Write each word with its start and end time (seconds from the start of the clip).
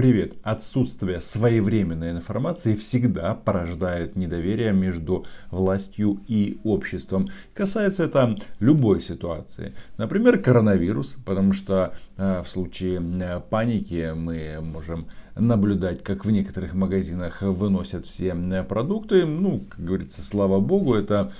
Привет. 0.00 0.36
Отсутствие 0.42 1.20
своевременной 1.20 2.12
информации 2.12 2.74
всегда 2.74 3.34
порождает 3.34 4.16
недоверие 4.16 4.72
между 4.72 5.26
властью 5.50 6.22
и 6.26 6.58
обществом. 6.64 7.28
Касается 7.52 8.04
это 8.04 8.38
любой 8.60 9.02
ситуации. 9.02 9.74
Например, 9.98 10.38
коронавирус, 10.40 11.18
потому 11.26 11.52
что 11.52 11.92
э, 12.16 12.40
в 12.40 12.48
случае 12.48 13.02
э, 13.20 13.40
паники 13.40 14.14
мы 14.16 14.62
можем 14.62 15.06
наблюдать, 15.36 16.02
как 16.02 16.24
в 16.24 16.30
некоторых 16.30 16.72
магазинах 16.72 17.42
выносят 17.42 18.06
все 18.06 18.28
э, 18.34 18.64
продукты. 18.64 19.26
Ну, 19.26 19.60
как 19.68 19.84
говорится, 19.84 20.22
слава 20.22 20.60
богу, 20.60 20.94
это 20.94 21.30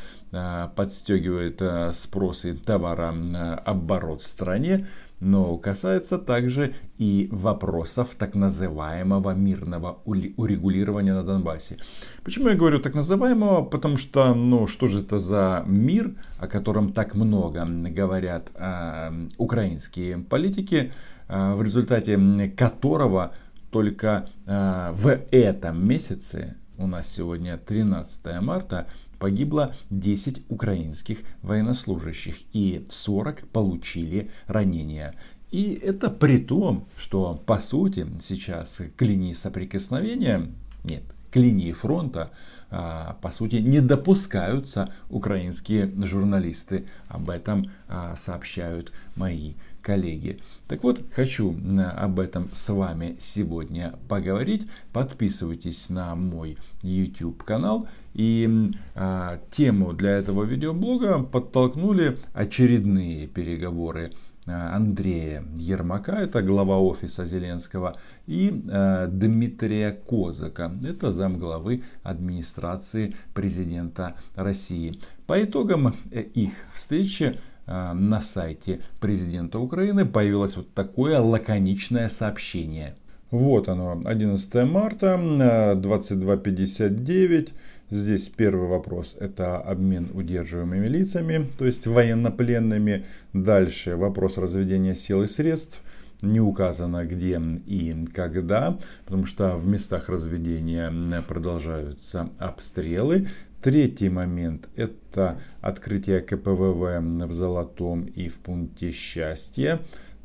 подстегивает 0.77 1.61
спрос 1.93 2.45
и 2.45 2.53
товарооборот 2.53 4.21
в 4.21 4.27
стране 4.29 4.87
но 5.21 5.57
касается 5.59 6.19
также 6.19 6.75
и 6.99 7.29
вопросов 7.31 8.15
так 8.17 8.35
называемого 8.35 9.35
мирного 9.35 10.01
урегулирования 10.05 11.15
на 11.15 11.23
Донбассе. 11.23 11.77
Почему 12.25 12.49
я 12.49 12.57
говорю 12.57 12.79
так 12.79 12.95
называемого? 12.95 13.63
Потому 13.65 13.97
что, 13.99 14.35
ну, 14.35 14.67
что 14.67 14.87
же 14.87 15.01
это 15.01 15.19
за 15.19 15.63
мир, 15.67 16.15
о 16.39 16.47
котором 16.47 16.93
так 16.93 17.15
много 17.15 17.67
говорят 17.67 18.51
э, 18.55 19.29
украинские 19.37 20.19
политики, 20.19 20.93
э, 21.29 21.55
в 21.55 21.63
результате 21.63 22.19
которого 22.57 23.35
только 23.71 24.29
э, 24.47 24.91
в 24.95 25.09
этом 25.31 25.87
месяце, 25.87 26.57
у 26.79 26.87
нас 26.87 27.09
сегодня 27.09 27.59
13 27.59 28.41
марта, 28.41 28.87
погибло 29.21 29.73
10 29.91 30.43
украинских 30.49 31.21
военнослужащих 31.43 32.37
и 32.53 32.85
40 32.89 33.47
получили 33.49 34.31
ранения. 34.49 35.15
И 35.53 35.75
это 35.75 36.11
при 36.11 36.39
том, 36.39 36.89
что 36.97 37.41
по 37.47 37.59
сути 37.59 38.07
сейчас 38.23 38.81
к 38.97 39.03
линии 39.03 39.35
соприкосновения, 39.35 40.51
нет, 40.83 41.03
к 41.31 41.37
линии 41.37 41.73
фронта, 41.73 42.31
а, 42.71 43.19
по 43.21 43.31
сути, 43.31 43.57
не 43.57 43.81
допускаются 43.81 44.93
украинские 45.09 45.93
журналисты. 46.07 46.87
Об 47.09 47.31
этом 47.31 47.71
а, 47.89 48.17
сообщают 48.17 48.93
мои 49.17 49.55
коллеги. 49.83 50.41
Так 50.69 50.83
вот, 50.83 51.03
хочу 51.13 51.57
об 51.97 52.21
этом 52.21 52.49
с 52.53 52.69
вами 52.69 53.17
сегодня 53.19 53.95
поговорить. 54.09 54.69
Подписывайтесь 54.93 55.89
на 55.89 56.15
мой 56.15 56.59
YouTube 56.83 57.43
канал. 57.43 57.89
И 58.15 58.73
а, 58.95 59.41
тему 59.51 59.93
для 59.93 60.11
этого 60.11 60.45
видеоблога 60.45 61.23
подтолкнули 61.23 62.19
очередные 62.35 63.29
переговоры 63.29 64.13
а, 64.47 64.77
Андрея 64.77 65.45
Ермака, 65.57 66.13
это 66.13 66.43
глава 66.43 66.79
офиса 66.79 67.27
Зеленского, 67.27 67.99
и 68.27 68.65
э, 68.69 69.07
Дмитрия 69.11 69.93
Козака, 69.93 70.73
это 70.83 71.13
замглавы 71.13 71.83
администрации 72.03 73.15
президента 73.35 74.17
России. 74.35 74.99
По 75.27 75.43
итогам 75.43 75.95
э, 76.11 76.23
их 76.23 76.53
встречи 76.73 77.25
э, 77.25 77.50
на 77.71 78.21
сайте 78.21 78.81
президента 79.01 79.61
Украины 79.61 80.05
появилось 80.05 80.57
вот 80.57 80.75
такое 80.75 81.21
лаконичное 81.21 82.09
сообщение. 82.09 82.97
Вот 83.31 83.69
оно, 83.69 84.01
11 84.05 84.55
марта, 84.69 85.17
22.59. 85.17 87.53
Здесь 87.91 88.29
первый 88.29 88.69
вопрос– 88.69 89.17
это 89.21 89.59
обмен 89.59 90.11
удерживаемыми 90.13 90.89
лицами, 90.89 91.49
то 91.59 91.65
есть 91.65 91.87
военнопленными. 91.87 93.05
Дальше 93.33 93.97
вопрос 93.97 94.37
разведения 94.39 94.95
сил 94.95 95.23
и 95.23 95.27
средств. 95.27 95.83
Не 96.23 96.41
указано 96.41 97.07
где 97.07 97.41
и 97.67 97.95
когда, 98.13 98.77
потому 99.07 99.27
что 99.27 99.57
в 99.57 99.67
местах 99.67 100.09
разведения 100.09 101.23
продолжаются 101.23 102.29
обстрелы. 102.39 103.29
Третий 103.63 104.09
момент– 104.09 104.71
это 104.77 105.39
открытие 105.61 106.23
КПВВ 106.23 107.27
в 107.27 107.33
Золотом 107.33 108.07
и 108.07 108.29
в 108.29 108.39
пункте 108.39 108.91
счастья. 108.91 109.81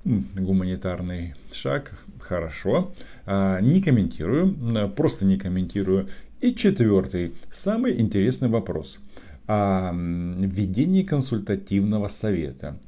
Гуманитарный 0.05 1.33
шаг, 1.51 1.91
хорошо. 2.19 2.93
А, 3.25 3.59
не 3.59 3.81
комментирую, 3.81 4.55
просто 4.91 5.25
не 5.25 5.37
комментирую. 5.37 6.07
И 6.39 6.55
четвертый, 6.55 7.33
самый 7.51 7.99
интересный 7.99 8.47
вопрос 8.47 8.99
о 9.47 9.91
введении 9.93 11.03
консультативного 11.03 12.07
совета. 12.07 12.79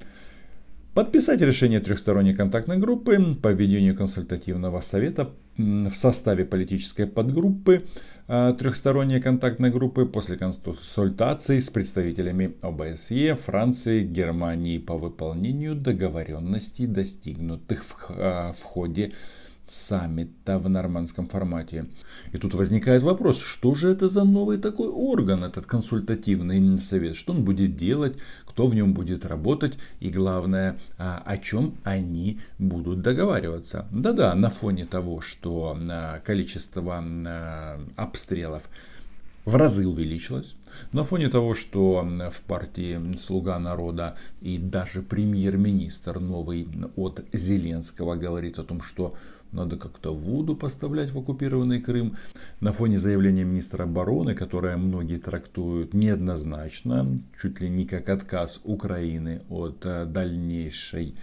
Подписать 0.94 1.42
решение 1.42 1.82
трехсторонней 1.82 2.34
контактной 2.34 2.78
группы 2.78 3.36
по 3.42 3.50
введению 3.50 3.96
консультативного 3.98 4.80
совета 4.80 5.30
в 5.58 5.92
составе 5.92 6.46
политической 6.46 7.06
подгруппы 7.06 7.84
трехсторонней 8.28 9.22
контактной 9.22 9.72
группы 9.72 10.06
после 10.06 10.38
консультаций 10.38 11.62
с 11.62 11.70
представителями 11.70 12.56
ОБСЕ, 12.62 13.36
Франции, 13.36 14.04
Германии 14.04 14.80
по 14.80 14.98
выполнению 14.98 15.76
договоренностей, 15.76 16.88
достигнутых 16.88 17.86
в, 17.86 17.96
а, 18.10 18.52
в 18.52 18.62
ходе 18.64 19.14
саммита 19.68 20.58
в 20.60 20.70
нормандском 20.70 21.28
формате. 21.28 21.86
И 22.32 22.38
тут 22.38 22.54
возникает 22.54 23.04
вопрос, 23.04 23.40
что 23.40 23.76
же 23.76 23.90
это 23.90 24.10
за 24.10 24.24
новый 24.24 24.58
такой 24.58 24.88
орган, 24.88 25.44
этот 25.44 25.66
консультативный 25.66 26.78
совет, 26.80 27.16
что 27.16 27.34
он 27.34 27.44
будет 27.44 27.76
делать, 27.76 28.18
кто 28.46 28.68
в 28.68 28.76
нем 28.76 28.94
будет 28.94 29.26
работать 29.26 29.78
и 30.00 30.10
главное, 30.10 30.78
а, 30.98 31.22
о 31.26 31.38
чем 31.38 31.76
они 31.84 32.40
будут 32.58 33.02
договариваться. 33.02 33.86
Да-да, 33.92 34.34
на 34.36 34.50
фоне 34.50 34.86
того, 34.86 35.22
что 35.22 35.78
а, 35.80 36.20
количество 36.22 37.04
а, 37.04 37.80
обстрелов 37.96 38.64
в 39.46 39.56
разы 39.56 39.88
увеличилось. 39.88 40.56
На 40.92 41.06
фоне 41.06 41.30
того, 41.30 41.54
что 41.54 42.06
в 42.32 42.42
партии 42.42 43.16
«Слуга 43.16 43.58
народа» 43.60 44.18
и 44.42 44.58
даже 44.58 45.02
премьер-министр 45.02 46.20
новый 46.20 46.68
от 46.98 47.24
Зеленского 47.32 48.16
говорит 48.16 48.60
о 48.60 48.64
том, 48.64 48.82
что 48.82 49.16
надо 49.52 49.78
как-то 49.78 50.14
воду 50.14 50.56
поставлять 50.56 51.12
в 51.12 51.18
оккупированный 51.18 51.82
Крым. 51.82 52.16
На 52.60 52.72
фоне 52.72 53.00
заявления 53.00 53.44
министра 53.44 53.84
обороны, 53.84 54.36
которое 54.36 54.78
многие 54.78 55.18
трактуют 55.18 55.94
неоднозначно, 55.94 57.18
чуть 57.42 57.62
ли 57.62 57.70
не 57.70 57.86
как 57.86 58.10
отказ 58.10 58.60
Украины 58.64 59.42
от 59.50 59.86
э, 59.86 60.06
дальнейшей 60.06 61.16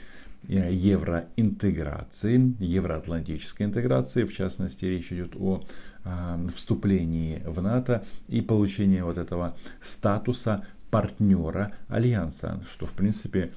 э, 0.49 0.73
евроинтеграции, 0.73 2.55
евроатлантической 2.59 3.67
интеграции, 3.67 4.25
в 4.25 4.33
частности 4.33 4.85
речь 4.85 5.13
идет 5.13 5.37
о 5.37 5.63
э, 6.05 6.47
вступлении 6.55 7.43
в 7.47 7.61
НАТО 7.61 8.05
и 8.29 8.41
получении 8.41 9.01
вот 9.01 9.19
этого 9.19 9.57
статуса 9.81 10.65
партнера 10.91 11.73
Альянса, 11.89 12.63
что 12.71 12.87
в 12.87 12.93
принципе 12.93 13.53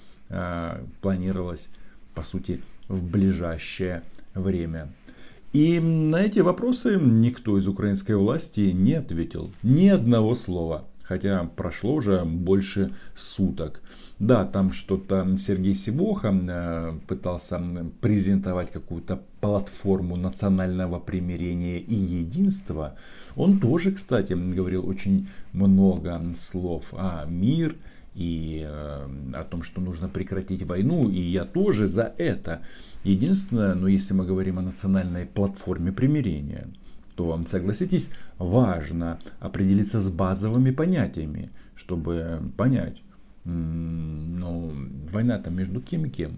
планировалось 1.01 1.69
по 2.15 2.23
сути 2.23 2.61
в 2.87 3.03
ближайшее 3.03 4.03
время. 4.39 4.93
И 5.53 5.79
на 5.79 6.17
эти 6.17 6.39
вопросы 6.39 6.99
никто 7.01 7.57
из 7.57 7.67
украинской 7.67 8.13
власти 8.13 8.71
не 8.71 8.93
ответил 8.93 9.51
ни 9.63 9.87
одного 9.87 10.35
слова. 10.35 10.85
Хотя 11.03 11.45
прошло 11.55 11.95
уже 11.95 12.25
больше 12.25 12.93
суток. 13.15 13.81
Да, 14.19 14.45
там 14.45 14.73
что-то 14.73 15.37
Сергей 15.37 15.73
Сивоха 15.73 16.35
э, 16.35 16.99
пытался 17.07 17.61
презентовать 18.01 18.71
какую-то 18.71 19.21
платформу 19.39 20.17
национального 20.17 20.99
примирения 20.99 21.79
и 21.79 21.95
единства. 21.95 22.97
Он 23.35 23.59
тоже, 23.59 23.93
кстати, 23.93 24.33
говорил 24.33 24.87
очень 24.87 25.29
много 25.53 26.21
слов 26.37 26.93
о 26.93 27.25
мир 27.25 27.75
и 28.17 28.65
э, 28.67 29.07
о 29.33 29.43
том, 29.43 29.61
что 29.61 29.79
нужно 29.79 30.09
прекратить 30.09 30.63
войну. 30.63 31.07
И 31.07 31.21
я 31.21 31.45
тоже 31.45 31.87
за 31.87 32.13
это. 32.17 32.61
Единственное, 33.03 33.75
но 33.75 33.87
если 33.87 34.15
мы 34.15 34.25
говорим 34.25 34.57
о 34.57 34.63
национальной 34.63 35.27
платформе 35.27 35.91
примирения, 35.91 36.67
то, 37.15 37.39
согласитесь, 37.47 38.09
важно 38.39 39.19
определиться 39.39 40.01
с 40.01 40.09
базовыми 40.09 40.71
понятиями, 40.71 41.51
чтобы 41.75 42.41
понять, 42.57 43.03
ну, 43.45 44.73
война-то 45.11 45.51
между 45.51 45.79
кем 45.79 46.05
и 46.05 46.09
кем. 46.09 46.37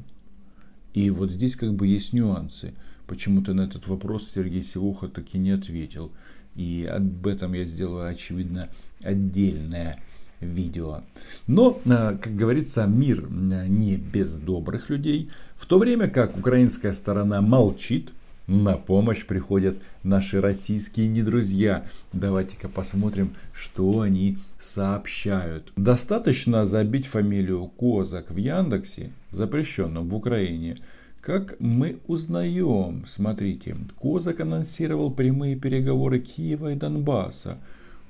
И 0.93 1.09
вот 1.09 1.31
здесь 1.31 1.55
как 1.55 1.73
бы 1.73 1.87
есть 1.87 2.11
нюансы. 2.11 2.73
Почему-то 3.07 3.53
на 3.53 3.61
этот 3.61 3.87
вопрос 3.87 4.29
Сергей 4.29 4.63
Севуха 4.63 5.07
таки 5.07 5.37
не 5.37 5.51
ответил. 5.51 6.11
И 6.55 6.85
об 6.91 7.25
этом 7.25 7.53
я 7.53 7.63
сделаю, 7.63 8.09
очевидно, 8.09 8.67
отдельное 9.01 9.99
видео. 10.41 11.01
Но, 11.47 11.80
э, 11.86 12.18
как 12.21 12.36
говорится, 12.36 12.86
мир 12.86 13.25
э, 13.25 13.68
не 13.68 13.95
без 13.97 14.38
добрых 14.38 14.89
людей. 14.89 15.30
В 15.56 15.65
то 15.65 15.77
время 15.77 16.07
как 16.07 16.38
украинская 16.38 16.94
сторона 16.94 17.41
молчит, 17.41 18.12
на 18.50 18.77
помощь 18.77 19.25
приходят 19.25 19.77
наши 20.01 20.41
российские 20.41 21.07
недрузья. 21.07 21.86
Давайте-ка 22.13 22.68
посмотрим, 22.68 23.36
что 23.53 24.01
они 24.01 24.39
сообщают. 24.59 25.71
Достаточно 25.75 26.65
забить 26.65 27.06
фамилию 27.06 27.68
Козак 27.68 28.31
в 28.31 28.38
Яндексе, 28.38 29.12
запрещенном 29.30 30.07
в 30.07 30.15
Украине, 30.15 30.80
Как 31.21 31.59
мы 31.59 32.00
узнаем, 32.07 33.03
смотрите, 33.06 33.75
Козак 34.01 34.39
анонсировал 34.39 35.12
прямые 35.12 35.56
переговоры 35.56 36.19
Киева 36.19 36.71
и 36.71 36.75
Донбасса. 36.75 37.59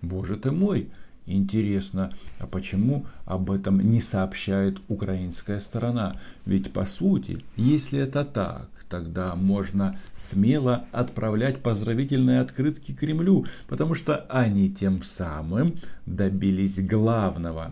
Боже 0.01 0.37
ты 0.37 0.51
мой, 0.51 0.87
Интересно, 1.25 2.11
а 2.39 2.47
почему 2.47 3.05
об 3.25 3.51
этом 3.51 3.79
не 3.79 4.01
сообщает 4.01 4.79
украинская 4.87 5.59
сторона? 5.59 6.19
Ведь 6.45 6.73
по 6.73 6.85
сути, 6.85 7.43
если 7.55 7.99
это 7.99 8.25
так, 8.25 8.69
тогда 8.89 9.35
можно 9.35 9.99
смело 10.15 10.85
отправлять 10.91 11.61
поздравительные 11.61 12.41
открытки 12.41 12.91
Кремлю, 12.91 13.45
потому 13.67 13.93
что 13.93 14.25
они 14.29 14.71
тем 14.71 15.03
самым 15.03 15.75
добились 16.07 16.79
главного, 16.79 17.71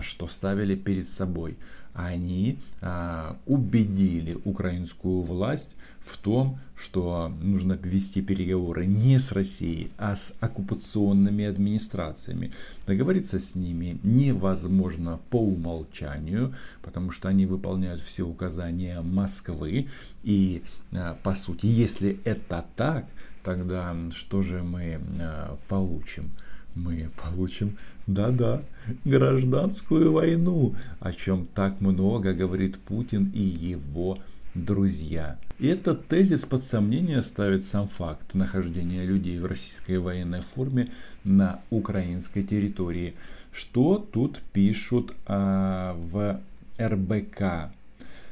что 0.00 0.26
ставили 0.26 0.74
перед 0.74 1.08
собой. 1.08 1.56
Они 1.96 2.58
а, 2.82 3.38
убедили 3.46 4.38
украинскую 4.44 5.22
власть 5.22 5.70
в 5.98 6.18
том, 6.18 6.60
что 6.76 7.32
нужно 7.40 7.72
вести 7.72 8.20
переговоры 8.20 8.84
не 8.84 9.18
с 9.18 9.32
Россией, 9.32 9.90
а 9.96 10.14
с 10.14 10.34
оккупационными 10.40 11.46
администрациями. 11.46 12.52
Договориться 12.86 13.38
с 13.38 13.54
ними 13.54 13.98
невозможно 14.02 15.20
по 15.30 15.40
умолчанию, 15.40 16.54
потому 16.82 17.10
что 17.12 17.28
они 17.28 17.46
выполняют 17.46 18.02
все 18.02 18.24
указания 18.24 19.00
Москвы. 19.00 19.88
И 20.22 20.62
а, 20.92 21.16
по 21.22 21.34
сути, 21.34 21.64
если 21.64 22.20
это 22.24 22.62
так, 22.76 23.06
тогда 23.42 23.96
что 24.12 24.42
же 24.42 24.62
мы 24.62 25.00
а, 25.18 25.56
получим? 25.66 26.30
Мы 26.76 27.08
получим, 27.16 27.78
да-да, 28.06 28.62
гражданскую 29.04 30.12
войну, 30.12 30.74
о 31.00 31.12
чем 31.12 31.46
так 31.46 31.80
много 31.80 32.34
говорит 32.34 32.78
Путин 32.78 33.32
и 33.34 33.40
его 33.40 34.18
друзья. 34.54 35.38
И 35.58 35.68
этот 35.68 36.06
тезис 36.06 36.44
под 36.44 36.64
сомнение 36.64 37.22
ставит 37.22 37.64
сам 37.64 37.88
факт 37.88 38.34
нахождения 38.34 39.06
людей 39.06 39.38
в 39.38 39.46
российской 39.46 39.98
военной 39.98 40.42
форме 40.42 40.92
на 41.24 41.60
украинской 41.70 42.42
территории. 42.42 43.14
Что 43.52 43.96
тут 44.12 44.40
пишут 44.52 45.14
а, 45.26 45.94
в 45.94 46.40
РБК? 46.78 47.72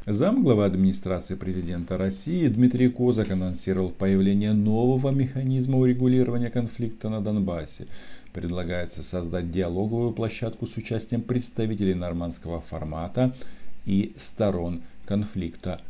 Замглава 0.06 0.66
администрации 0.66 1.34
президента 1.34 1.96
России 1.96 2.48
Дмитрий 2.48 2.88
Козак 2.88 3.30
анонсировал 3.30 3.90
появление 3.90 4.52
нового 4.52 5.10
механизма 5.10 5.78
урегулирования 5.78 6.50
конфликта 6.50 7.08
на 7.08 7.20
Донбассе. 7.20 7.86
Предлагается 8.32 9.02
создать 9.02 9.50
диалоговую 9.50 10.12
площадку 10.12 10.66
с 10.66 10.76
участием 10.76 11.22
представителей 11.22 11.94
нормандского 11.94 12.60
формата 12.60 13.34
и 13.86 14.12
сторон 14.16 14.82
конфликта 15.06 15.80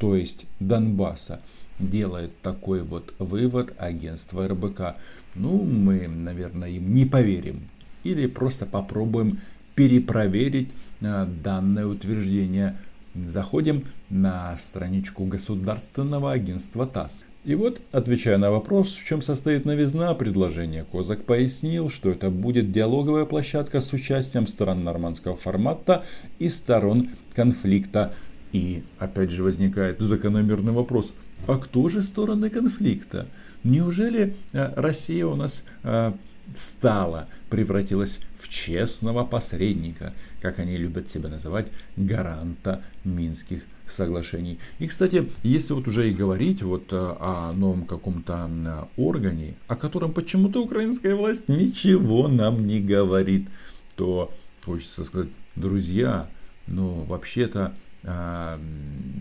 то 0.00 0.16
есть 0.16 0.46
Донбасса, 0.60 1.40
делает 1.78 2.32
такой 2.40 2.82
вот 2.82 3.14
вывод 3.18 3.74
агентства 3.76 4.48
РБК. 4.48 4.96
Ну, 5.34 5.62
мы, 5.62 6.08
наверное, 6.08 6.70
им 6.70 6.94
не 6.94 7.04
поверим. 7.04 7.68
Или 8.02 8.26
просто 8.26 8.64
попробуем 8.64 9.40
перепроверить 9.74 10.70
а, 11.02 11.26
данное 11.26 11.86
утверждение. 11.86 12.76
Заходим 13.14 13.86
на 14.08 14.56
страничку 14.56 15.24
Государственного 15.24 16.32
агентства 16.32 16.86
ТАСС. 16.86 17.24
И 17.44 17.54
вот, 17.54 17.80
отвечая 17.90 18.36
на 18.38 18.50
вопрос, 18.50 18.94
в 18.94 19.04
чем 19.04 19.22
состоит 19.22 19.64
новизна 19.64 20.14
предложения, 20.14 20.84
Козак 20.84 21.24
пояснил, 21.24 21.88
что 21.88 22.10
это 22.10 22.30
будет 22.30 22.70
диалоговая 22.70 23.24
площадка 23.24 23.80
с 23.80 23.92
участием 23.92 24.46
сторон 24.46 24.84
нормандского 24.84 25.36
формата 25.36 26.04
и 26.38 26.48
сторон 26.48 27.10
конфликта 27.34 28.12
и 28.52 28.82
опять 28.98 29.30
же 29.30 29.42
возникает 29.42 30.00
закономерный 30.00 30.72
вопрос, 30.72 31.14
а 31.46 31.56
кто 31.56 31.88
же 31.88 32.02
стороны 32.02 32.50
конфликта? 32.50 33.26
Неужели 33.62 34.34
э, 34.52 34.72
Россия 34.76 35.26
у 35.26 35.36
нас 35.36 35.62
э, 35.82 36.12
стала, 36.54 37.28
превратилась 37.48 38.20
в 38.36 38.48
честного 38.48 39.24
посредника, 39.24 40.14
как 40.40 40.58
они 40.58 40.76
любят 40.76 41.08
себя 41.08 41.28
называть, 41.28 41.68
гаранта 41.96 42.82
Минских 43.04 43.62
соглашений. 43.86 44.58
И, 44.78 44.86
кстати, 44.86 45.28
если 45.42 45.74
вот 45.74 45.88
уже 45.88 46.10
и 46.10 46.14
говорить 46.14 46.62
вот 46.62 46.92
э, 46.92 46.96
о 46.96 47.52
новом 47.52 47.84
каком-то 47.84 48.88
органе, 48.96 49.54
о 49.66 49.76
котором 49.76 50.12
почему-то 50.12 50.62
украинская 50.62 51.14
власть 51.16 51.48
ничего 51.48 52.28
нам 52.28 52.66
не 52.66 52.80
говорит, 52.80 53.48
то 53.96 54.32
хочется 54.64 55.04
сказать, 55.04 55.28
друзья, 55.56 56.28
ну 56.66 57.02
вообще-то 57.04 57.74
а, 58.02 58.58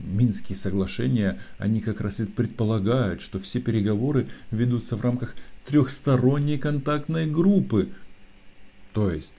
Минские 0.05 0.55
соглашения, 0.55 1.39
они 1.57 1.81
как 1.81 2.01
раз 2.01 2.19
и 2.19 2.25
предполагают, 2.25 3.21
что 3.21 3.37
все 3.39 3.59
переговоры 3.59 4.27
ведутся 4.51 4.95
в 4.95 5.01
рамках 5.01 5.35
трехсторонней 5.65 6.57
контактной 6.57 7.27
группы. 7.27 7.89
То 8.93 9.11
есть 9.11 9.35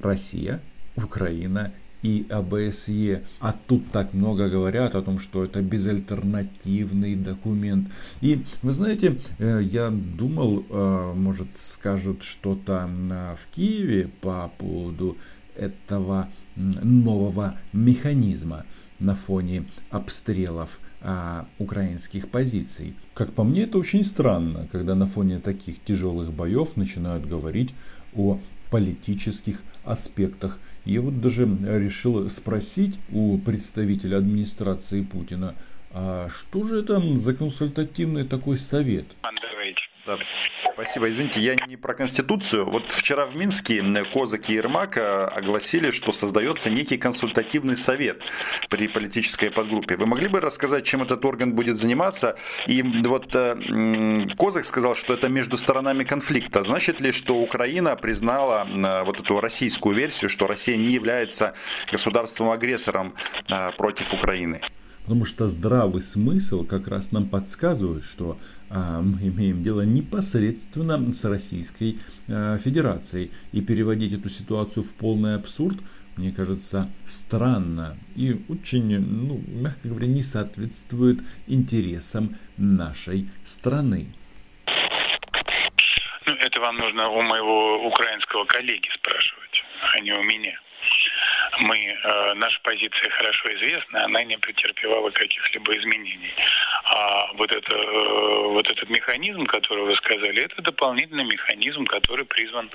Россия, 0.00 0.60
Украина 0.96 1.72
и 2.02 2.26
АБСЕ. 2.30 3.24
А 3.40 3.52
тут 3.66 3.90
так 3.90 4.12
много 4.12 4.48
говорят 4.48 4.94
о 4.94 5.02
том, 5.02 5.18
что 5.18 5.44
это 5.44 5.62
безальтернативный 5.62 7.14
документ. 7.16 7.88
И 8.20 8.44
вы 8.62 8.72
знаете, 8.72 9.18
э, 9.38 9.60
я 9.62 9.90
думал, 9.90 10.64
э, 10.68 11.12
может 11.14 11.48
скажут 11.56 12.22
что-то 12.22 12.88
в 13.36 13.54
Киеве 13.54 14.10
по 14.20 14.52
поводу 14.58 15.16
этого 15.56 16.28
нового 16.56 17.58
механизма 17.72 18.64
на 18.98 19.14
фоне 19.14 19.66
обстрелов 19.90 20.78
а, 21.00 21.46
украинских 21.58 22.28
позиций. 22.28 22.94
Как 23.14 23.32
по 23.32 23.44
мне, 23.44 23.62
это 23.62 23.78
очень 23.78 24.04
странно, 24.04 24.68
когда 24.72 24.94
на 24.94 25.06
фоне 25.06 25.38
таких 25.38 25.82
тяжелых 25.84 26.32
боев 26.32 26.76
начинают 26.76 27.26
говорить 27.26 27.74
о 28.14 28.38
политических 28.70 29.62
аспектах. 29.84 30.58
Я 30.84 31.00
вот 31.00 31.20
даже 31.20 31.46
решил 31.46 32.28
спросить 32.30 32.98
у 33.10 33.38
представителя 33.38 34.18
администрации 34.18 35.02
Путина, 35.02 35.54
а 35.92 36.28
что 36.28 36.64
же 36.64 36.80
это 36.80 37.00
за 37.18 37.34
консультативный 37.34 38.24
такой 38.24 38.58
совет? 38.58 39.06
Да. 40.06 40.18
Спасибо. 40.74 41.08
Извините, 41.08 41.40
я 41.40 41.56
не 41.66 41.76
про 41.76 41.94
Конституцию. 41.94 42.66
Вот 42.66 42.92
вчера 42.92 43.26
в 43.26 43.34
Минске 43.34 43.82
Козак 44.12 44.50
и 44.50 44.52
Ермак 44.52 44.98
э, 44.98 45.24
огласили, 45.24 45.90
что 45.90 46.12
создается 46.12 46.70
некий 46.70 46.98
консультативный 46.98 47.76
совет 47.76 48.20
при 48.68 48.86
политической 48.86 49.50
подгруппе. 49.50 49.96
Вы 49.96 50.06
могли 50.06 50.28
бы 50.28 50.40
рассказать, 50.40 50.84
чем 50.84 51.02
этот 51.02 51.24
орган 51.24 51.54
будет 51.54 51.78
заниматься? 51.78 52.36
И 52.66 52.82
вот 52.82 53.34
э, 53.34 54.26
Козак 54.38 54.64
сказал, 54.64 54.94
что 54.94 55.14
это 55.14 55.28
между 55.28 55.56
сторонами 55.56 56.04
конфликта. 56.04 56.62
Значит 56.62 57.00
ли, 57.00 57.10
что 57.12 57.36
Украина 57.36 57.96
признала 57.96 58.66
э, 58.68 59.04
вот 59.04 59.20
эту 59.20 59.40
российскую 59.40 59.96
версию, 59.96 60.28
что 60.28 60.46
Россия 60.46 60.76
не 60.76 60.90
является 60.90 61.54
государством-агрессором 61.90 63.14
против 63.78 64.12
Украины? 64.12 64.60
Потому 65.06 65.24
что 65.24 65.46
здравый 65.46 66.02
смысл 66.02 66.64
как 66.64 66.88
раз 66.88 67.12
нам 67.12 67.28
подсказывает, 67.28 68.04
что 68.04 68.40
а, 68.68 69.00
мы 69.00 69.28
имеем 69.28 69.62
дело 69.62 69.82
непосредственно 69.82 71.12
с 71.12 71.24
Российской 71.24 72.00
а, 72.26 72.58
Федерацией. 72.58 73.30
И 73.52 73.60
переводить 73.60 74.14
эту 74.14 74.28
ситуацию 74.28 74.82
в 74.82 74.92
полный 74.94 75.36
абсурд, 75.36 75.76
мне 76.16 76.32
кажется, 76.32 76.90
странно 77.04 77.96
и 78.16 78.44
очень, 78.48 78.98
ну, 78.98 79.40
мягко 79.46 79.88
говоря, 79.88 80.08
не 80.08 80.24
соответствует 80.24 81.20
интересам 81.46 82.34
нашей 82.56 83.30
страны. 83.44 84.08
Ну, 86.26 86.32
это 86.32 86.60
вам 86.60 86.78
нужно 86.78 87.08
у 87.10 87.22
моего 87.22 87.86
украинского 87.86 88.44
коллеги 88.46 88.88
спрашивать, 88.92 89.62
а 89.94 90.00
не 90.00 90.12
у 90.12 90.22
меня 90.24 90.58
мы, 91.60 91.76
э, 91.78 92.34
наша 92.34 92.60
позиция 92.62 93.10
хорошо 93.10 93.48
известна, 93.54 94.04
она 94.04 94.22
не 94.24 94.38
претерпевала 94.38 95.10
каких-либо 95.10 95.76
изменений. 95.76 96.34
А 96.88 97.32
вот, 97.34 97.50
это, 97.50 97.74
э, 97.74 98.48
вот 98.52 98.70
этот 98.70 98.88
механизм, 98.88 99.44
который 99.46 99.84
вы 99.84 99.96
сказали, 99.96 100.44
это 100.44 100.62
дополнительный 100.62 101.24
механизм, 101.24 101.84
который 101.84 102.24
призван, 102.24 102.70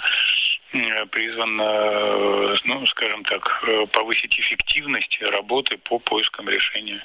э, 0.74 1.06
призван 1.06 1.62
э, 1.62 2.56
ну, 2.66 2.86
скажем 2.88 3.24
так, 3.24 3.64
повысить 3.94 4.38
эффективность 4.38 5.18
работы 5.22 5.78
по 5.78 6.00
поискам 6.00 6.50
решения 6.50 7.02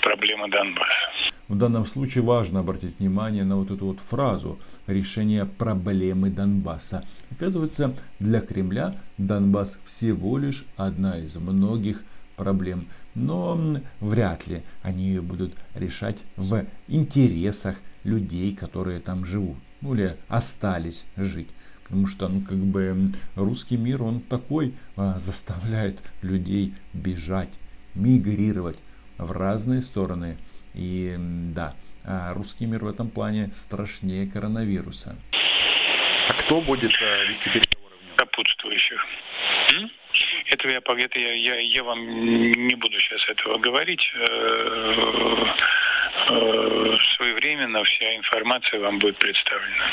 проблемы 0.00 0.48
Донбасса. 0.48 1.10
В 1.48 1.56
данном 1.56 1.84
случае 1.84 2.24
важно 2.24 2.60
обратить 2.60 2.98
внимание 2.98 3.44
на 3.44 3.56
вот 3.56 3.70
эту 3.70 3.86
вот 3.86 4.00
фразу 4.00 4.58
«решение 4.86 5.44
проблемы 5.44 6.30
Донбасса». 6.30 7.04
Оказывается, 7.30 7.94
для 8.18 8.40
Кремля 8.40 8.94
Донбасс 9.18 9.78
всего 9.84 10.38
лишь 10.38 10.64
одна 10.76 11.18
из 11.18 11.36
многих 11.36 12.02
проблем. 12.38 12.88
Но 13.14 13.58
вряд 14.00 14.46
ли 14.46 14.62
они 14.82 15.08
ее 15.08 15.20
будут 15.20 15.54
решать 15.74 16.22
в 16.36 16.64
интересах 16.86 17.76
людей, 18.04 18.56
которые 18.56 19.00
там 19.00 19.24
живут. 19.24 19.58
Ну 19.80 19.94
или 19.94 20.16
остались 20.28 21.04
жить. 21.16 21.48
Потому 21.84 22.06
что, 22.06 22.28
ну, 22.28 22.42
как 22.42 22.58
бы, 22.58 23.12
русский 23.34 23.76
мир, 23.76 24.02
он 24.02 24.20
такой, 24.20 24.74
а, 24.96 25.18
заставляет 25.18 26.02
людей 26.20 26.74
бежать, 26.92 27.48
мигрировать 27.94 28.78
в 29.16 29.32
разные 29.32 29.80
стороны. 29.80 30.36
И 30.74 31.16
да, 31.54 31.74
а 32.04 32.34
русский 32.34 32.66
мир 32.66 32.84
в 32.84 32.88
этом 32.88 33.10
плане 33.10 33.50
страшнее 33.54 34.26
коронавируса. 34.26 35.16
А 36.28 36.32
кто 36.34 36.60
будет 36.60 36.92
э, 37.00 37.26
вести 37.26 37.48
переговоры? 37.50 37.94
Сопутствующих. 38.18 39.00
Это 40.48 40.68
я, 40.68 40.78
это 40.78 41.18
я, 41.18 41.32
я, 41.34 41.58
я 41.58 41.84
вам 41.84 42.06
не 42.08 42.74
буду 42.74 42.98
сейчас 42.98 43.20
этого 43.28 43.58
говорить. 43.58 44.00
Э, 44.14 44.94
э, 46.30 46.96
своевременно 47.16 47.84
вся 47.84 48.16
информация 48.16 48.80
вам 48.80 48.98
будет 48.98 49.18
представлена. 49.18 49.92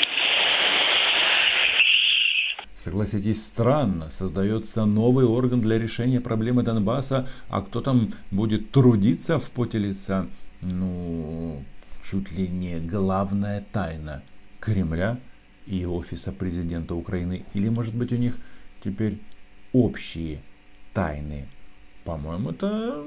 Согласитесь, 2.74 3.44
странно. 3.44 4.08
Создается 4.08 4.86
новый 4.86 5.26
орган 5.26 5.60
для 5.60 5.78
решения 5.78 6.20
проблемы 6.22 6.62
Донбасса, 6.62 7.28
а 7.50 7.60
кто 7.60 7.82
там 7.82 8.12
будет 8.30 8.70
трудиться 8.70 9.38
в 9.38 9.50
поте 9.52 9.76
лица? 9.76 10.26
Ну, 10.62 11.62
чуть 12.02 12.32
ли 12.32 12.48
не 12.48 12.78
главная 12.78 13.62
тайна 13.72 14.22
Кремля 14.60 15.18
и 15.66 15.84
офиса 15.84 16.32
президента 16.32 16.94
Украины. 16.94 17.44
Или, 17.52 17.68
может 17.68 17.94
быть, 17.94 18.12
у 18.12 18.16
них 18.16 18.38
теперь 18.82 19.18
общие 19.76 20.40
тайны. 20.94 21.46
По-моему, 22.04 22.50
это 22.50 23.04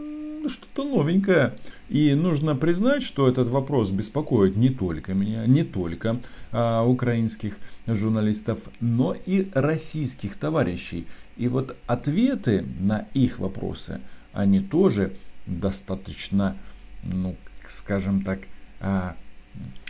что-то 0.48 0.84
новенькое. 0.84 1.56
И 1.90 2.14
нужно 2.14 2.56
признать, 2.56 3.04
что 3.04 3.28
этот 3.28 3.48
вопрос 3.48 3.92
беспокоит 3.92 4.56
не 4.56 4.70
только 4.70 5.14
меня, 5.14 5.46
не 5.48 5.64
только 5.64 6.20
а, 6.52 6.84
украинских 6.86 7.58
журналистов, 7.88 8.60
но 8.80 9.16
и 9.26 9.50
российских 9.54 10.36
товарищей. 10.36 11.08
И 11.38 11.48
вот 11.48 11.76
ответы 11.88 12.66
на 12.80 13.08
их 13.14 13.40
вопросы, 13.40 14.00
они 14.32 14.60
тоже 14.60 15.14
достаточно, 15.48 16.56
ну, 17.04 17.36
скажем 17.68 18.24
так, 18.24 18.42
а, 18.80 19.16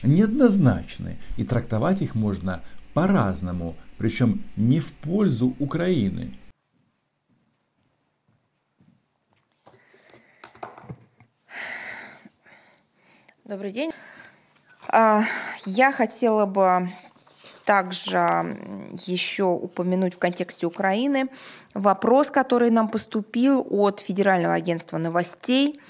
неоднозначны. 0.02 1.18
И 1.38 1.44
трактовать 1.44 2.02
их 2.02 2.16
можно 2.16 2.62
по-разному, 2.94 3.76
причем 3.98 4.42
не 4.56 4.80
в 4.80 4.94
пользу 4.94 5.56
Украины. 5.60 6.32
Добрый 13.50 13.72
день. 13.72 13.92
А, 14.90 15.24
я 15.66 15.92
хотела 15.92 16.46
бы 16.46 16.88
также 17.66 18.20
еще 19.08 19.46
упомянуть 19.46 20.14
в 20.14 20.20
контексте 20.20 20.68
Украины 20.68 21.30
вопрос, 21.74 22.30
который 22.30 22.70
нам 22.70 22.90
поступил 22.90 23.66
от 23.68 24.02
Федерального 24.02 24.54
агентства 24.54 25.00
новостей. 25.00 25.82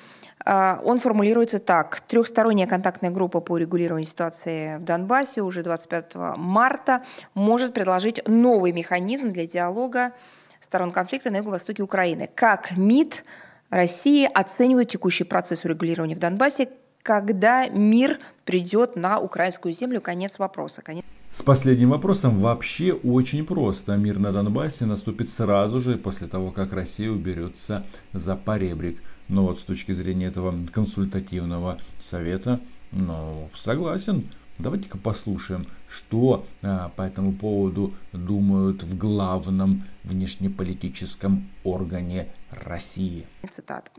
А, 0.46 0.80
он 0.86 1.00
формулируется 1.00 1.60
так. 1.60 2.00
Трехсторонняя 2.08 2.66
контактная 2.66 3.12
группа 3.12 3.42
по 3.42 3.58
регулированию 3.58 4.08
ситуации 4.08 4.78
в 4.78 4.86
Донбассе 4.86 5.42
уже 5.42 5.62
25 5.62 6.16
марта 6.38 7.04
может 7.34 7.74
предложить 7.74 8.26
новый 8.26 8.72
механизм 8.72 9.34
для 9.34 9.46
диалога 9.46 10.14
сторон 10.62 10.94
конфликта 10.94 11.30
на 11.30 11.38
юго-востоке 11.38 11.84
Украины. 11.84 12.30
Как 12.34 12.78
МИД 12.78 13.26
России 13.70 14.30
оценивает 14.34 14.90
текущий 14.90 15.26
процесс 15.26 15.66
урегулирования 15.66 16.16
в 16.16 16.20
Донбассе, 16.20 16.70
когда 17.04 17.68
мир 17.68 18.20
придет 18.46 18.96
на 18.96 19.20
украинскую 19.20 19.74
землю? 19.74 20.02
Конец 20.02 20.40
вопроса. 20.40 20.82
Конец... 20.82 21.04
С 21.32 21.44
последним 21.44 21.92
вопросом 21.92 22.40
вообще 22.40 22.94
очень 22.94 23.46
просто. 23.46 23.96
Мир 23.96 24.18
на 24.18 24.32
Донбассе 24.32 24.86
наступит 24.86 25.30
сразу 25.30 25.80
же 25.80 25.98
после 25.98 26.28
того, 26.28 26.52
как 26.52 26.74
Россия 26.74 27.12
уберется 27.12 27.86
за 28.14 28.36
поребрик. 28.36 29.02
Но 29.28 29.46
вот 29.46 29.60
с 29.60 29.64
точки 29.64 29.92
зрения 29.92 30.26
этого 30.26 30.56
консультативного 30.72 31.78
совета, 32.00 32.60
ну, 32.92 33.50
согласен. 33.54 34.28
Давайте-ка 34.60 34.98
послушаем, 34.98 35.68
что 35.88 36.46
а, 36.62 36.90
по 36.90 37.04
этому 37.04 37.32
поводу 37.32 37.94
думают 38.12 38.84
в 38.84 38.98
главном 38.98 39.86
внешнеполитическом 40.04 41.50
органе 41.64 42.28
России. 42.52 43.26
Цитата. 43.56 43.90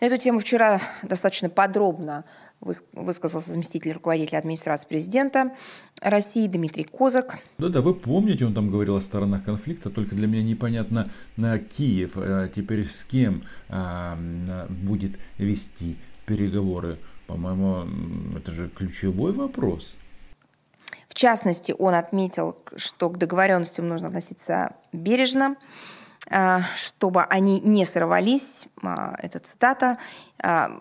На 0.00 0.06
эту 0.06 0.18
тему 0.18 0.40
вчера 0.40 0.80
достаточно 1.04 1.48
подробно 1.48 2.24
высказался 2.60 3.52
заместитель 3.52 3.92
руководителя 3.92 4.38
администрации 4.38 4.88
президента 4.88 5.54
России 6.00 6.48
Дмитрий 6.48 6.82
Козак. 6.82 7.38
Да-да, 7.58 7.80
вы 7.80 7.94
помните, 7.94 8.44
он 8.44 8.54
там 8.54 8.72
говорил 8.72 8.96
о 8.96 9.00
сторонах 9.00 9.44
конфликта, 9.44 9.88
только 9.88 10.16
для 10.16 10.26
меня 10.26 10.42
непонятно, 10.42 11.08
на 11.36 11.60
Киев 11.60 12.14
а 12.16 12.48
теперь 12.48 12.86
с 12.86 13.04
кем 13.04 13.44
а, 13.68 14.18
будет 14.68 15.12
вести 15.38 15.96
переговоры. 16.26 16.98
По-моему, 17.28 17.86
это 18.36 18.50
же 18.50 18.68
ключевой 18.68 19.32
вопрос. 19.32 19.96
В 21.08 21.14
частности, 21.14 21.74
он 21.78 21.94
отметил, 21.94 22.56
что 22.76 23.10
к 23.10 23.18
договоренностям 23.18 23.88
нужно 23.88 24.08
относиться 24.08 24.74
бережно, 24.92 25.56
а, 26.30 26.62
чтобы 26.76 27.22
они 27.24 27.60
не 27.60 27.84
сорвались. 27.84 28.66
А, 28.82 29.14
это 29.18 29.40
цитата. 29.40 29.98
А, 30.42 30.80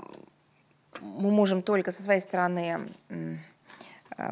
мы 1.02 1.32
можем 1.32 1.62
только 1.62 1.92
со 1.92 2.02
своей 2.02 2.22
стороны 2.22 2.90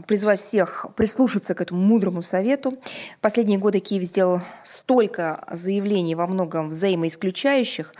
призвать 0.08 0.41
всех 0.41 0.88
прислушаться 0.96 1.53
к 1.53 1.62
этому 1.62 1.79
мудрому 1.79 2.24
совету. 2.24 2.72
В 3.17 3.22
последние 3.22 3.60
годы 3.60 3.79
Киев 3.79 4.03
сделал 4.03 4.41
столько 4.63 5.46
заявлений, 5.51 6.15
во 6.15 6.25
многом 6.25 6.70
взаимоисключающих, 6.70 7.94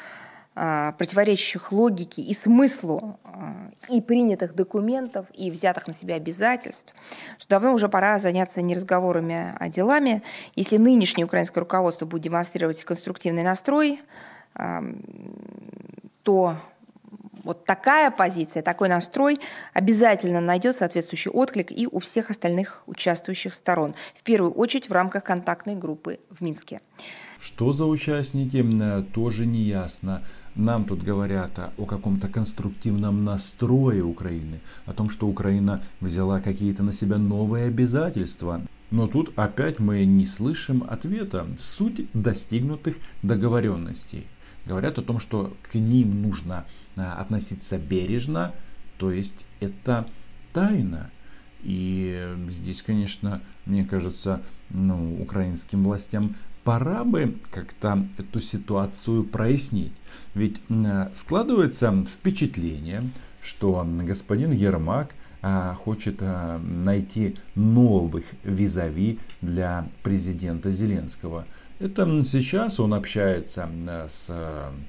противоречащих 0.56 1.72
логике 1.74 2.22
и 2.22 2.34
смыслу 2.34 3.20
а, 3.26 3.72
и 3.90 4.00
принятых 4.00 4.56
документов, 4.56 5.26
и 5.34 5.52
взятых 5.52 5.88
на 5.88 5.94
себя 5.94 6.16
обязательств, 6.16 6.94
что 7.38 7.50
давно 7.50 7.74
уже 7.74 7.90
пора 7.90 8.20
заняться 8.20 8.62
не 8.62 8.74
разговорами, 8.74 9.54
а 9.60 9.68
делами. 9.68 10.24
Если 10.56 10.78
нынешнее 10.78 11.26
украинское 11.26 11.62
руководство 11.62 12.06
будет 12.06 12.24
демонстрировать 12.24 12.82
конструктивный 12.84 13.44
настрой, 13.44 14.02
а, 14.54 14.82
то 16.24 16.56
вот 17.44 17.66
такая 17.66 18.10
позиция, 18.10 18.64
такой 18.64 18.90
настрой 18.90 19.40
обязательно 19.74 20.42
найдет 20.42 20.78
соответствующий 20.78 21.32
отклик 21.32 21.72
и 21.72 21.86
у 21.86 22.00
всех 22.00 22.30
остальных 22.32 22.82
участвующих 22.88 23.54
сторон, 23.54 23.94
в 24.16 24.24
первую 24.24 24.52
очередь 24.54 24.90
в 24.90 24.94
рамках 24.94 25.24
контактной 25.24 25.76
группы 25.76 26.20
в 26.30 26.42
Минске. 26.42 26.82
Что 27.40 27.74
за 27.74 27.86
участники, 27.86 28.66
тоже 29.14 29.46
не 29.46 29.60
ясно. 29.60 30.24
Нам 30.56 30.86
тут 30.86 31.04
говорят 31.04 31.60
о 31.78 31.86
каком-то 31.86 32.30
конструктивном 32.30 33.26
настрое 33.26 34.04
Украины, 34.04 34.62
о 34.86 34.94
том, 34.94 35.10
что 35.10 35.28
Украина 35.28 35.84
взяла 36.00 36.40
какие-то 36.40 36.82
на 36.82 36.94
себя 36.94 37.18
новые 37.18 37.66
обязательства. 37.66 38.62
Но 38.90 39.08
тут 39.08 39.38
опять 39.38 39.80
мы 39.80 40.06
не 40.06 40.26
слышим 40.26 40.86
ответа. 40.88 41.46
Суть 41.60 42.08
достигнутых 42.14 42.96
договоренностей. 43.22 44.28
Говорят 44.66 44.98
о 44.98 45.02
том, 45.02 45.20
что 45.20 45.54
к 45.72 45.76
ним 45.76 46.22
нужно 46.22 46.66
а, 46.96 47.16
относиться 47.16 47.78
бережно, 47.78 48.54
то 48.98 49.12
есть 49.12 49.46
это 49.60 50.08
тайна. 50.54 51.12
И 51.64 52.34
здесь, 52.48 52.82
конечно, 52.82 53.42
мне 53.66 53.84
кажется, 53.86 54.42
ну, 54.70 55.22
украинским 55.22 55.84
властям 55.84 56.36
пора 56.66 57.06
бы 57.06 57.38
как-то 57.52 58.06
эту 58.18 58.42
ситуацию 58.42 59.24
прояснить. 59.24 59.94
Ведь 60.34 60.62
складывается 61.14 61.98
впечатление, 62.06 63.04
что 63.42 63.88
господин 64.04 64.52
Ермак 64.52 65.16
а, 65.48 65.76
хочет 65.76 66.18
а, 66.22 66.58
найти 66.58 67.38
новых 67.54 68.24
визави 68.44 69.20
для 69.42 69.88
президента 70.02 70.72
Зеленского. 70.72 71.46
Это 71.78 72.24
сейчас 72.24 72.80
он 72.80 72.96
общается 72.96 73.70
с 74.10 74.34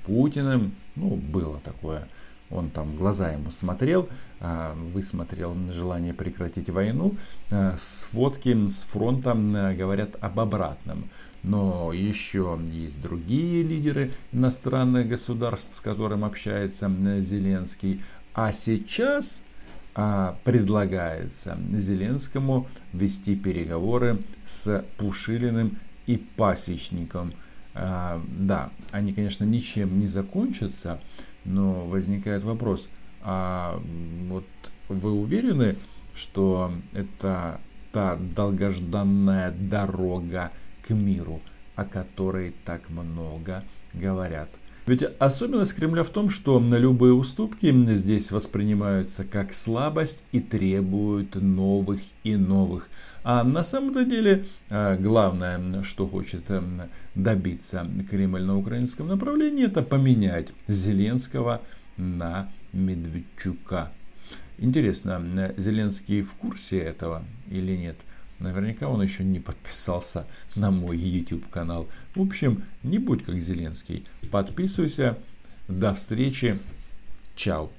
Путиным, 0.06 0.74
ну, 0.94 1.16
было 1.16 1.60
такое, 1.60 2.08
он 2.48 2.70
там 2.70 2.96
глаза 2.96 3.32
ему 3.32 3.50
смотрел, 3.50 4.08
а, 4.40 4.74
высмотрел 4.94 5.54
желание 5.70 6.14
прекратить 6.14 6.70
войну, 6.70 7.16
с 7.50 8.08
фотки 8.10 8.70
с 8.70 8.84
фронта 8.84 9.34
говорят 9.76 10.16
об 10.22 10.40
обратном. 10.40 11.10
Но 11.42 11.92
еще 11.92 12.58
есть 12.68 13.00
другие 13.00 13.62
лидеры 13.62 14.10
иностранных 14.32 15.08
государств, 15.08 15.76
с 15.76 15.80
которым 15.80 16.24
общается 16.24 16.90
Зеленский. 17.20 18.02
А 18.34 18.52
сейчас 18.52 19.42
а, 19.94 20.36
предлагается 20.44 21.56
Зеленскому 21.72 22.68
вести 22.92 23.34
переговоры 23.34 24.18
с 24.46 24.84
Пушилиным 24.98 25.78
и 26.06 26.18
Пасечником. 26.18 27.32
А, 27.74 28.22
да, 28.28 28.70
они, 28.90 29.14
конечно, 29.14 29.44
ничем 29.44 29.98
не 29.98 30.06
закончатся, 30.06 31.00
но 31.46 31.86
возникает 31.86 32.44
вопрос, 32.44 32.90
а 33.22 33.80
вот 34.28 34.46
вы 34.88 35.12
уверены, 35.12 35.76
что 36.14 36.72
это 36.92 37.60
та 37.90 38.16
долгожданная 38.16 39.50
дорога 39.50 40.52
к 40.86 40.90
миру, 40.90 41.40
о 41.74 41.84
которой 41.84 42.54
так 42.64 42.88
много 42.90 43.64
говорят. 43.92 44.48
Ведь 44.86 45.02
особенность 45.18 45.74
Кремля 45.74 46.04
в 46.04 46.10
том, 46.10 46.30
что 46.30 46.60
на 46.60 46.76
любые 46.76 47.12
уступки 47.12 47.72
здесь 47.96 48.30
воспринимаются 48.30 49.24
как 49.24 49.52
слабость 49.52 50.22
и 50.30 50.38
требуют 50.38 51.34
новых 51.34 52.00
и 52.22 52.36
новых. 52.36 52.88
А 53.24 53.42
на 53.42 53.64
самом-то 53.64 54.04
деле 54.04 54.44
а, 54.70 54.96
главное, 54.96 55.82
что 55.82 56.06
хочет 56.06 56.44
добиться 57.16 57.84
Кремль 58.08 58.44
на 58.44 58.56
украинском 58.56 59.08
направлении, 59.08 59.66
это 59.66 59.82
поменять 59.82 60.52
Зеленского 60.68 61.62
на 61.96 62.52
Медведчука. 62.72 63.90
Интересно, 64.58 65.52
Зеленский 65.56 66.22
в 66.22 66.34
курсе 66.34 66.78
этого 66.78 67.24
или 67.50 67.76
нет? 67.76 67.96
Наверняка 68.38 68.88
он 68.88 69.02
еще 69.02 69.24
не 69.24 69.40
подписался 69.40 70.26
на 70.54 70.70
мой 70.70 70.98
YouTube 70.98 71.48
канал. 71.48 71.88
В 72.14 72.20
общем, 72.20 72.64
не 72.82 72.98
будь 72.98 73.24
как 73.24 73.40
Зеленский. 73.40 74.06
Подписывайся. 74.30 75.18
До 75.68 75.94
встречи. 75.94 76.58
Чао. 77.34 77.70